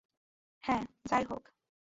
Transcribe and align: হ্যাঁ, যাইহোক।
হ্যাঁ, 0.63 0.83
যাইহোক। 1.05 1.43